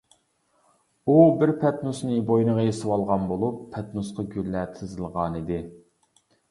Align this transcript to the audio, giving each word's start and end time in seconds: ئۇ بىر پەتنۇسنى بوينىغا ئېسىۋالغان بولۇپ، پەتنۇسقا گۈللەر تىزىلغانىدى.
ئۇ 1.07 1.17
بىر 1.41 1.53
پەتنۇسنى 1.65 2.17
بوينىغا 2.31 2.65
ئېسىۋالغان 2.71 3.31
بولۇپ، 3.33 3.63
پەتنۇسقا 3.77 4.29
گۈللەر 4.37 4.77
تىزىلغانىدى. 4.81 5.67